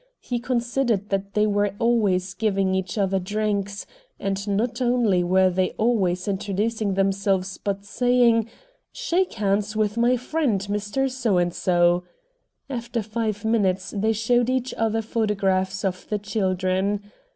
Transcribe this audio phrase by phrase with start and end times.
[0.19, 3.85] He considered that they were always giving each other drinks,
[4.19, 8.49] and not only were they always introducing themselves, but saying,
[8.91, 11.07] "Shake hands with my friend, Mr.
[11.07, 12.01] So and So."
[12.67, 17.03] After five minutes they showed each other photographs of the children.